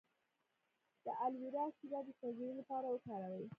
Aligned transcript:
د 1.05 1.07
الوویرا 1.23 1.65
شیره 1.77 1.99
د 2.05 2.09
سوځیدو 2.19 2.57
لپاره 2.59 2.87
وکاروئ 2.89 3.45